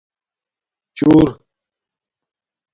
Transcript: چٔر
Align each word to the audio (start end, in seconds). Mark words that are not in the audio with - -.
چٔر 0.97 1.27